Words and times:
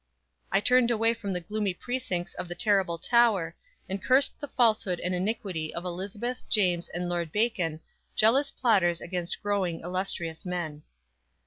I 0.51 0.59
turned 0.61 0.89
away 0.89 1.13
from 1.13 1.31
the 1.31 1.39
gloomy 1.45 1.75
precincts 1.75 2.33
of 2.33 2.47
the 2.47 2.55
terrible 2.55 2.97
Tower, 2.97 3.55
and 3.87 4.03
cursed 4.03 4.33
the 4.39 4.47
falsehood 4.47 4.99
and 4.99 5.13
iniquity 5.13 5.71
of 5.75 5.85
Elizabeth, 5.85 6.41
James 6.49 6.89
and 6.89 7.07
Lord 7.07 7.31
Bacon, 7.31 7.81
jealous 8.15 8.49
plotters 8.49 8.99
against 8.99 9.43
growing, 9.43 9.81
illustrious 9.81 10.43
men. 10.43 10.81